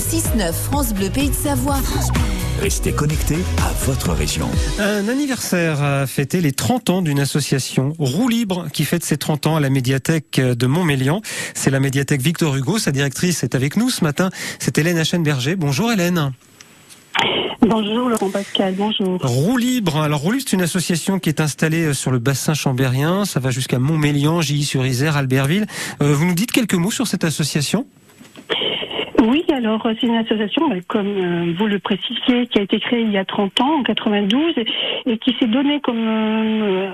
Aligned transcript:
6-9 0.00 0.54
France 0.54 0.94
Bleu 0.94 1.10
Pays 1.10 1.28
de 1.28 1.34
Savoie. 1.34 1.76
Restez 2.58 2.92
connectés 2.92 3.36
à 3.58 3.70
votre 3.84 4.12
région. 4.12 4.48
Un 4.78 5.06
anniversaire 5.08 5.82
a 5.82 6.06
fêté 6.06 6.40
les 6.40 6.52
30 6.52 6.88
ans 6.88 7.02
d'une 7.02 7.20
association 7.20 7.92
Roue 7.98 8.28
Libre 8.28 8.68
qui 8.72 8.84
fête 8.84 9.04
ses 9.04 9.18
30 9.18 9.46
ans 9.46 9.56
à 9.56 9.60
la 9.60 9.68
médiathèque 9.68 10.40
de 10.40 10.66
Montmélian. 10.66 11.20
C'est 11.52 11.70
la 11.70 11.80
médiathèque 11.80 12.22
Victor 12.22 12.56
Hugo. 12.56 12.78
Sa 12.78 12.92
directrice 12.92 13.44
est 13.44 13.54
avec 13.54 13.76
nous 13.76 13.90
ce 13.90 14.02
matin. 14.02 14.30
C'est 14.58 14.78
Hélène 14.78 14.96
Achenberger. 14.96 15.54
Bonjour 15.54 15.92
Hélène. 15.92 16.32
Bonjour 17.60 18.08
Laurent 18.08 18.30
Pascal, 18.30 18.74
bonjour. 18.78 19.20
Roue 19.22 19.58
Libre, 19.58 19.98
alors 19.98 20.20
Roue 20.20 20.32
Libre 20.32 20.44
c'est 20.48 20.56
une 20.56 20.62
association 20.62 21.18
qui 21.18 21.28
est 21.28 21.42
installée 21.42 21.92
sur 21.92 22.10
le 22.10 22.18
bassin 22.18 22.54
chambérien, 22.54 23.26
ça 23.26 23.38
va 23.38 23.50
jusqu'à 23.50 23.78
Montmélian, 23.78 24.40
Gilly-sur-Isère, 24.40 25.18
Albertville. 25.18 25.66
Euh, 26.00 26.14
vous 26.14 26.24
nous 26.24 26.34
dites 26.34 26.52
quelques 26.52 26.74
mots 26.74 26.90
sur 26.90 27.06
cette 27.06 27.22
association? 27.22 27.86
Oui, 29.22 29.44
alors 29.52 29.86
c'est 30.00 30.06
une 30.06 30.16
association, 30.16 30.68
bah, 30.68 30.76
comme 30.86 31.06
euh, 31.06 31.52
vous 31.56 31.66
le 31.66 31.78
précisiez, 31.78 32.46
qui 32.46 32.58
a 32.58 32.62
été 32.62 32.80
créée 32.80 33.02
il 33.02 33.10
y 33.10 33.18
a 33.18 33.24
30 33.24 33.60
ans, 33.60 33.78
en 33.80 33.82
92, 33.82 34.54
et 35.06 35.18
qui 35.18 35.36
s'est 35.38 35.46
donnée 35.46 35.80
comme 35.80 35.98
euh, 35.98 36.90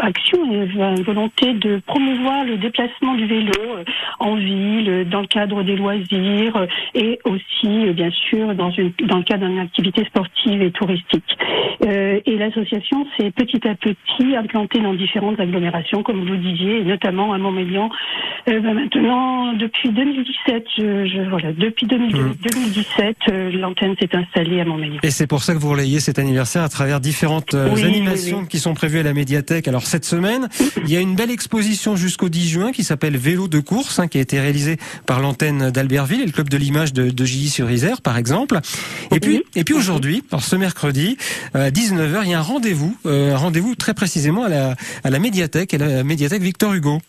action 0.00 0.38
et 0.52 0.66
volonté 1.02 1.54
de 1.54 1.80
promouvoir 1.86 2.44
le 2.44 2.56
déplacement 2.56 3.14
du 3.14 3.26
vélo 3.26 3.52
euh, 3.58 3.84
en 4.20 4.36
ville, 4.36 5.06
dans 5.10 5.20
le 5.20 5.26
cadre 5.26 5.62
des 5.62 5.76
loisirs, 5.76 6.66
et 6.94 7.18
aussi, 7.24 7.92
bien 7.92 8.10
sûr, 8.10 8.54
dans, 8.54 8.70
une, 8.70 8.92
dans 9.04 9.18
le 9.18 9.24
cadre 9.24 9.46
d'une 9.46 9.58
activité 9.58 10.04
sportive 10.04 10.62
et 10.62 10.70
touristique. 10.70 11.24
et 11.86 12.36
l'association 12.38 13.06
s'est 13.16 13.30
petit 13.30 13.66
à 13.66 13.74
petit 13.74 14.36
implantée 14.36 14.80
dans 14.80 14.94
différentes 14.94 15.40
agglomérations, 15.40 16.02
comme 16.02 16.26
vous 16.26 16.36
disiez, 16.36 16.78
et 16.78 16.84
notamment 16.84 17.32
à 17.32 17.38
Montmélian. 17.38 17.90
Bah, 18.46 18.74
maintenant, 18.74 19.54
depuis 19.54 19.90
2017, 19.90 20.64
je, 20.76 21.06
je 21.06 21.28
voilà, 21.28 21.52
depuis 21.52 21.86
2017, 21.86 23.16
mmh. 23.26 23.32
euh, 23.32 23.50
l'antenne 23.52 23.94
s'est 23.98 24.14
installée 24.14 24.60
à 24.60 24.64
Montmélian. 24.64 24.98
Et 25.02 25.10
c'est 25.10 25.26
pour 25.26 25.42
ça 25.42 25.54
que 25.54 25.58
vous 25.58 25.70
relayez 25.70 26.00
cet 26.00 26.18
anniversaire 26.18 26.62
à 26.62 26.68
travers 26.68 27.00
différentes 27.00 27.54
euh, 27.54 27.74
animations 27.74 28.44
qui 28.44 28.58
sont 28.58 28.74
prévues 28.74 28.98
à 28.98 29.02
la 29.02 29.14
médiathèque. 29.14 29.66
Alors 29.68 29.83
cette 29.86 30.04
semaine, 30.04 30.48
il 30.84 30.90
y 30.90 30.96
a 30.96 31.00
une 31.00 31.14
belle 31.14 31.30
exposition 31.30 31.96
jusqu'au 31.96 32.28
10 32.28 32.48
juin 32.48 32.72
qui 32.72 32.84
s'appelle 32.84 33.16
Vélo 33.16 33.48
de 33.48 33.60
course, 33.60 33.98
hein, 33.98 34.08
qui 34.08 34.18
a 34.18 34.20
été 34.20 34.40
réalisée 34.40 34.78
par 35.06 35.20
l'antenne 35.20 35.70
d'Albertville 35.70 36.20
et 36.20 36.26
le 36.26 36.32
club 36.32 36.48
de 36.48 36.56
l'image 36.56 36.92
de, 36.92 37.10
de 37.10 37.24
sur 37.24 37.70
isère 37.70 38.02
par 38.02 38.16
exemple. 38.16 38.60
Et 39.10 39.20
puis, 39.20 39.42
et 39.54 39.64
puis 39.64 39.74
aujourd'hui, 39.74 40.22
ce 40.40 40.56
mercredi, 40.56 41.16
à 41.52 41.70
19h, 41.70 42.20
il 42.24 42.30
y 42.30 42.34
a 42.34 42.38
un 42.38 42.42
rendez-vous, 42.42 42.96
euh, 43.06 43.34
un 43.34 43.36
rendez-vous 43.36 43.74
très 43.74 43.94
précisément 43.94 44.44
à 44.44 44.48
la, 44.48 44.76
à 45.02 45.10
la 45.10 45.18
médiathèque, 45.18 45.74
à 45.74 45.78
la 45.78 46.04
médiathèque 46.04 46.42
Victor 46.42 46.74
Hugo. 46.74 47.00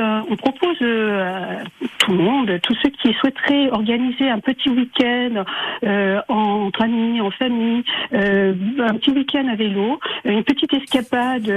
Un, 0.00 0.24
on 0.30 0.36
propose 0.36 0.76
euh, 0.82 1.60
à 1.60 1.64
tout 1.98 2.12
le 2.12 2.18
monde, 2.18 2.60
tous 2.62 2.74
ceux 2.82 2.90
qui 2.90 3.12
souhaiteraient 3.14 3.70
organiser 3.70 4.28
un 4.28 4.40
petit 4.40 4.68
week-end 4.68 5.44
euh, 5.84 6.20
entre 6.28 6.82
amis, 6.82 7.20
en 7.20 7.30
famille, 7.30 7.84
euh, 8.12 8.54
un 8.80 8.94
petit 8.94 9.10
week-end 9.10 9.46
à 9.48 9.54
vélo, 9.54 10.00
une 10.24 10.42
petite 10.42 10.72
escapade 10.74 11.48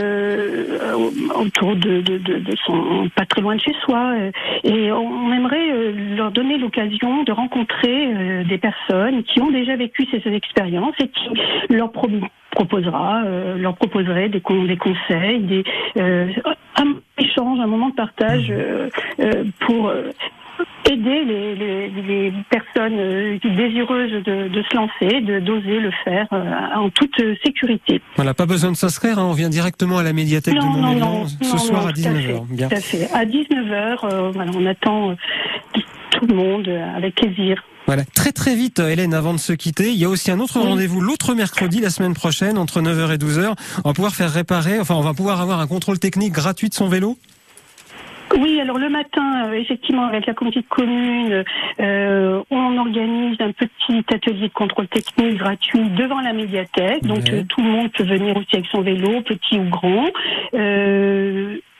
autour 1.35 1.75
de, 1.75 2.03
son, 2.65 3.09
pas 3.15 3.25
très 3.25 3.41
loin 3.41 3.55
de 3.55 3.61
chez 3.61 3.73
soi, 3.85 4.13
et 4.63 4.91
on 4.91 5.33
aimerait 5.33 5.93
leur 6.15 6.31
donner 6.31 6.57
l'occasion 6.57 7.23
de 7.23 7.31
rencontrer 7.31 8.43
des 8.43 8.57
personnes 8.57 9.23
qui 9.23 9.41
ont 9.41 9.51
déjà 9.51 9.75
vécu 9.75 10.05
ces, 10.11 10.27
expériences 10.27 10.95
et 10.99 11.07
qui 11.07 11.29
leur 11.73 11.91
proposera, 12.51 13.23
leur 13.57 13.75
proposerait 13.75 14.29
des, 14.29 14.41
des 14.67 14.77
conseils, 14.77 15.39
des 15.39 15.63
un 17.37 17.43
échange, 17.43 17.59
un 17.59 17.67
moment 17.67 17.89
de 17.89 17.95
partage 17.95 18.47
euh, 18.49 18.89
euh, 19.19 19.43
pour 19.65 19.89
euh, 19.89 20.11
aider 20.89 21.23
les, 21.25 22.33
personnes 22.49 23.37
désireuses 23.43 24.23
de, 24.23 24.63
se 24.69 24.75
lancer, 24.75 25.21
de 25.21 25.39
d'oser 25.39 25.79
le 25.79 25.91
faire 26.03 26.27
en 26.75 26.89
toute 26.89 27.21
sécurité. 27.43 28.01
Voilà, 28.15 28.33
pas 28.33 28.45
besoin 28.45 28.71
de 28.71 28.75
s'inscrire, 28.75 29.19
hein, 29.19 29.27
on 29.29 29.33
vient 29.33 29.49
directement 29.49 29.97
à 29.97 30.03
la 30.03 30.13
médiathèque 30.13 30.55
de 30.55 30.59
Montmélian 30.59 31.27
ce 31.27 31.57
soir 31.57 31.87
à 31.87 31.91
19h. 31.91 32.47
Bien. 32.49 32.69
Tout 32.69 32.75
à 32.75 32.79
fait. 32.79 33.07
À 33.13 33.25
19h, 33.25 34.31
voilà, 34.33 34.51
on 34.55 34.65
attend 34.65 35.15
tout 36.17 36.27
le 36.27 36.35
monde 36.35 36.67
avec 36.95 37.15
plaisir. 37.15 37.63
Voilà, 37.85 38.03
très 38.03 38.33
très 38.33 38.55
vite, 38.55 38.79
Hélène, 38.79 39.13
avant 39.13 39.33
de 39.33 39.39
se 39.39 39.53
quitter, 39.53 39.91
il 39.91 39.97
y 39.97 40.03
a 40.03 40.09
aussi 40.09 40.29
un 40.29 40.39
autre 40.39 40.59
rendez-vous 40.59 40.99
l'autre 40.99 41.33
mercredi, 41.33 41.79
la 41.79 41.89
semaine 41.89 42.13
prochaine, 42.13 42.57
entre 42.57 42.81
9h 42.81 43.13
et 43.13 43.17
12h. 43.17 43.53
On 43.85 43.89
va 43.89 43.93
pouvoir 43.93 44.13
faire 44.13 44.31
réparer, 44.31 44.79
enfin, 44.79 44.95
on 44.95 45.01
va 45.01 45.13
pouvoir 45.13 45.39
avoir 45.39 45.61
un 45.61 45.67
contrôle 45.67 45.97
technique 45.97 46.33
gratuit 46.33 46.67
de 46.67 46.73
son 46.73 46.89
vélo? 46.89 47.17
Oui, 48.37 48.59
alors 48.59 48.77
le 48.77 48.89
matin, 48.89 49.47
euh, 49.47 49.53
effectivement, 49.53 50.05
avec 50.05 50.25
la 50.25 50.33
comité 50.33 50.59
de 50.59 50.67
commune, 50.67 51.43
euh, 51.79 52.43
on 52.51 52.77
organise 52.77 53.37
un 53.39 53.51
petit 53.51 54.03
atelier 54.13 54.49
de 54.49 54.53
contrôle 54.53 54.87
technique 54.87 55.37
gratuit 55.37 55.89
devant 55.91 56.19
la 56.19 56.33
médiathèque. 56.33 57.03
Donc 57.03 57.29
euh, 57.29 57.43
tout 57.47 57.61
le 57.61 57.69
monde 57.69 57.91
peut 57.93 58.03
venir 58.03 58.35
aussi 58.35 58.55
avec 58.55 58.65
son 58.67 58.81
vélo, 58.81 59.21
petit 59.21 59.57
ou 59.57 59.69
grand. 59.69 60.07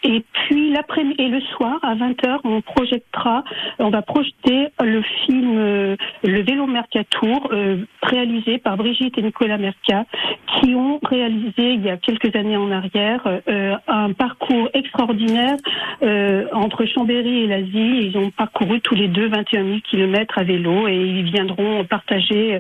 Et 0.03 0.23
puis 0.31 0.71
l'après 0.71 1.03
et 1.17 1.27
le 1.27 1.41
soir 1.41 1.79
à 1.81 1.95
20h, 1.95 2.39
on 2.43 2.61
projettera, 2.61 3.43
on 3.79 3.89
va 3.89 4.01
projeter 4.01 4.69
le 4.79 5.01
film 5.25 5.57
euh, 5.57 5.95
Le 6.23 6.41
vélo 6.43 6.67
Mercatour 6.67 7.49
euh, 7.51 7.77
réalisé 8.03 8.59
par 8.59 8.77
Brigitte 8.77 9.17
et 9.17 9.23
Nicolas 9.23 9.57
Merca 9.57 10.05
qui 10.59 10.75
ont 10.75 10.99
réalisé 11.03 11.73
il 11.73 11.83
y 11.83 11.89
a 11.89 11.97
quelques 11.97 12.35
années 12.35 12.57
en 12.57 12.71
arrière 12.71 13.27
euh, 13.47 13.75
un 13.87 14.13
parcours 14.13 14.69
extraordinaire 14.73 15.57
entre 16.53 16.85
Chambéry 16.85 17.43
et 17.43 17.47
l'Asie. 17.47 18.11
Ils 18.11 18.17
ont 18.17 18.29
parcouru 18.29 18.81
tous 18.81 18.95
les 18.95 19.07
deux 19.07 19.27
21 19.27 19.63
000 19.63 19.77
kilomètres 19.89 20.37
à 20.37 20.43
vélo 20.43 20.87
et 20.87 20.95
ils 20.95 21.23
viendront 21.23 21.83
partager 21.85 22.59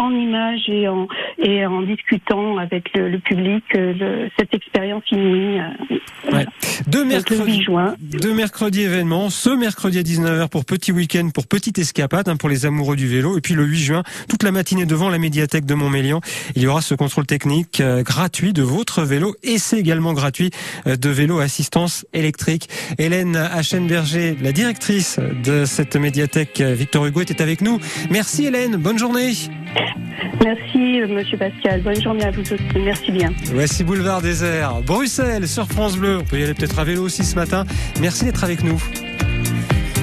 en 0.00 0.10
images 0.12 0.68
et 0.68 0.88
en, 0.88 1.06
et 1.38 1.66
en 1.66 1.82
discutant 1.82 2.56
avec 2.56 2.90
le, 2.94 3.18
public 3.18 3.64
euh, 3.76 4.28
cette 4.38 4.54
expérience 4.54 5.02
inouïe. 5.12 5.60
Euh, 5.60 6.32
ouais. 6.32 6.46
Deux 6.86 7.04
mercredis, 7.04 7.66
deux 8.00 8.34
mercredis 8.34 8.82
événements. 8.82 9.28
Ce 9.28 9.50
mercredi 9.50 9.98
à 9.98 10.02
19h 10.02 10.48
pour 10.48 10.64
petit 10.64 10.90
week-end, 10.90 11.28
pour 11.34 11.46
petite 11.46 11.78
escapade 11.78 12.28
hein, 12.28 12.36
pour 12.36 12.48
les 12.48 12.64
amoureux 12.64 12.96
du 12.96 13.08
vélo. 13.08 13.36
Et 13.36 13.42
puis 13.42 13.54
le 13.54 13.64
8 13.64 13.78
juin, 13.78 14.02
toute 14.28 14.42
la 14.42 14.52
matinée 14.52 14.86
devant 14.86 15.10
la 15.10 15.18
médiathèque 15.18 15.66
de 15.66 15.74
Montmélian, 15.74 16.20
il 16.56 16.62
y 16.62 16.66
aura 16.66 16.80
ce 16.80 16.94
contrôle 16.94 17.26
technique 17.26 17.80
euh, 17.80 18.02
gratuit 18.02 18.54
de 18.54 18.62
votre 18.62 19.02
vélo 19.02 19.34
et 19.42 19.58
c'est 19.58 19.78
également 19.78 20.14
gratuit 20.14 20.50
de 20.86 21.10
vélo 21.10 21.40
assistance 21.40 22.06
électrique. 22.14 22.68
Hélène 22.98 23.36
Achenberger, 23.36 24.36
la 24.40 24.52
directrice 24.52 25.20
de 25.44 25.66
cette 25.66 25.96
médiathèque 25.96 26.60
Victor 26.60 27.04
Hugo, 27.04 27.20
était 27.20 27.42
avec 27.42 27.60
nous. 27.60 27.78
Merci 28.10 28.46
Hélène, 28.46 28.76
bonne 28.76 28.98
journée. 28.98 29.32
Merci, 30.44 31.00
Monsieur 31.08 31.38
Pascal. 31.38 31.82
Bonne 31.82 32.00
journée 32.00 32.24
à 32.24 32.30
vous 32.30 32.42
tous. 32.42 32.60
Merci 32.74 33.12
bien. 33.12 33.30
Voici 33.52 33.84
Boulevard 33.84 34.22
Désert, 34.22 34.80
Bruxelles, 34.82 35.46
sur 35.48 35.66
France 35.66 35.96
Bleu. 35.96 36.18
On 36.18 36.24
peut 36.24 36.38
y 36.38 36.44
aller 36.44 36.54
peut-être 36.54 36.78
à 36.78 36.84
vélo 36.84 37.02
aussi 37.02 37.24
ce 37.24 37.34
matin. 37.34 37.64
Merci 38.00 38.24
d'être 38.24 38.42
avec 38.44 38.62
nous. 38.62 38.82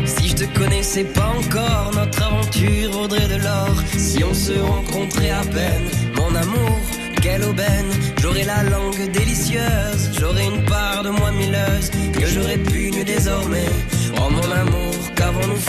Si 0.05 0.29
je 0.29 0.35
te 0.35 0.57
connaissais 0.57 1.03
pas 1.03 1.33
encore, 1.37 1.91
notre 1.95 2.23
aventure 2.23 2.91
vaudrait 2.91 3.27
de 3.27 3.43
l'or. 3.43 3.75
Si 3.97 4.23
on 4.23 4.33
se 4.33 4.57
rencontrait 4.59 5.31
à 5.31 5.41
peine, 5.41 5.89
mon 6.15 6.33
amour, 6.35 6.79
quelle 7.21 7.43
aubaine. 7.43 7.89
J'aurais 8.21 8.45
la 8.45 8.63
langue 8.63 9.11
délicieuse, 9.11 10.11
j'aurais 10.19 10.45
une 10.45 10.63
part 10.65 11.03
de 11.03 11.09
moi 11.09 11.31
milleuse 11.31 11.91
que 12.13 12.25
j'aurais 12.25 12.57
pu 12.57 12.91
désormais. 13.03 13.69
Oh 14.17 14.29
mon 14.29 14.51
amour, 14.51 14.93
qu'avons-nous 15.15 15.55
fait? 15.55 15.65